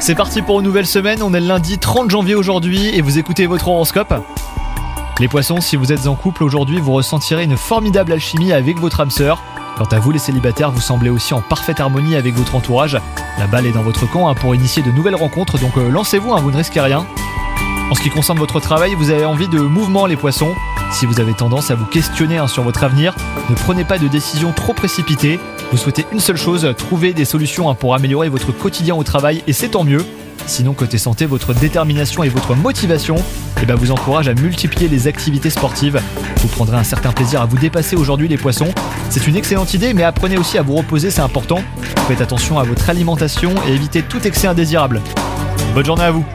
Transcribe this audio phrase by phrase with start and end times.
[0.00, 3.18] C'est parti pour une nouvelle semaine, on est le lundi 30 janvier aujourd'hui et vous
[3.18, 4.14] écoutez votre horoscope.
[5.20, 9.00] Les poissons, si vous êtes en couple aujourd'hui, vous ressentirez une formidable alchimie avec votre
[9.00, 9.42] âme sœur.
[9.76, 12.98] Quant à vous les célibataires, vous semblez aussi en parfaite harmonie avec votre entourage.
[13.38, 16.32] La balle est dans votre camp hein, pour initier de nouvelles rencontres, donc euh, lancez-vous,
[16.32, 17.04] hein, vous ne risquez rien.
[17.90, 20.54] En ce qui concerne votre travail, vous avez envie de mouvement les poissons.
[20.92, 23.14] Si vous avez tendance à vous questionner hein, sur votre avenir,
[23.50, 25.38] ne prenez pas de décisions trop précipitées.
[25.72, 29.42] Vous souhaitez une seule chose, trouver des solutions hein, pour améliorer votre quotidien au travail
[29.46, 30.04] et c'est tant mieux.
[30.46, 33.16] Sinon, côté santé, votre détermination et votre motivation
[33.62, 35.98] eh ben, vous encourage à multiplier les activités sportives.
[36.42, 38.68] Vous prendrez un certain plaisir à vous dépasser aujourd'hui les poissons.
[39.08, 41.62] C'est une excellente idée, mais apprenez aussi à vous reposer, c'est important.
[42.06, 45.00] Faites attention à votre alimentation et évitez tout excès indésirable.
[45.74, 46.26] Bonne journée à vous